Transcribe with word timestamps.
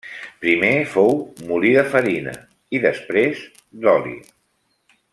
Primer 0.45 0.71
fou 0.93 1.13
molí 1.51 1.75
de 1.75 1.83
farina 1.91 2.33
i 2.79 2.81
després 2.89 3.45
d'oli. 3.85 4.19